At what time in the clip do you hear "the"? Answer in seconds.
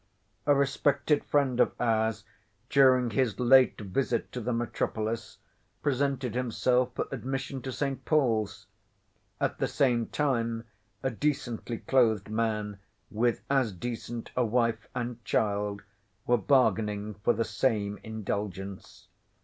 4.41-4.51, 9.59-9.67, 17.33-17.45